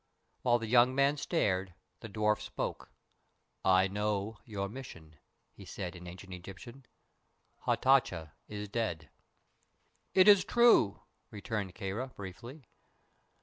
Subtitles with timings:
[0.41, 2.91] While the young man stared the dwarf spoke.
[3.63, 5.19] "I know your mission,"
[5.63, 6.87] said he, in ancient Egyptian.
[7.67, 9.11] "Hatatcha is dead."
[10.15, 12.65] "It is true," returned Kāra, briefly.